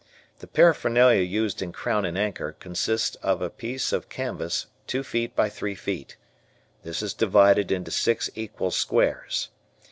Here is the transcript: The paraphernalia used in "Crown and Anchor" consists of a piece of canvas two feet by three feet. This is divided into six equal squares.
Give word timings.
The 0.39 0.47
paraphernalia 0.47 1.21
used 1.21 1.61
in 1.61 1.71
"Crown 1.71 2.05
and 2.05 2.17
Anchor" 2.17 2.53
consists 2.59 3.17
of 3.17 3.39
a 3.39 3.51
piece 3.51 3.93
of 3.93 4.09
canvas 4.09 4.65
two 4.87 5.03
feet 5.03 5.35
by 5.35 5.47
three 5.47 5.75
feet. 5.75 6.17
This 6.81 7.03
is 7.03 7.13
divided 7.13 7.71
into 7.71 7.91
six 7.91 8.27
equal 8.33 8.71
squares. 8.71 9.49